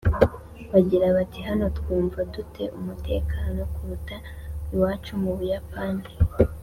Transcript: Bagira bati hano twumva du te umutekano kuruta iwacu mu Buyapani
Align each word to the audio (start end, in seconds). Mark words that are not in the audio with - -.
Bagira 0.71 1.05
bati 1.17 1.39
hano 1.47 1.65
twumva 1.77 2.19
du 2.31 2.41
te 2.53 2.63
umutekano 2.79 3.61
kuruta 3.73 4.15
iwacu 4.73 5.11
mu 5.21 5.31
Buyapani 5.37 6.05